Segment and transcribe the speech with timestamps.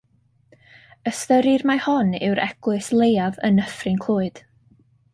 [1.11, 4.47] Ystyrir mai hon yw'r eglwys leiaf yn Nyffryn Clwyd.